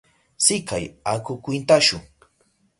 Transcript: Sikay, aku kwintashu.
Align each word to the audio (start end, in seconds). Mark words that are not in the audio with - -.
Sikay, 0.45 0.85
aku 1.13 1.33
kwintashu. 1.43 1.97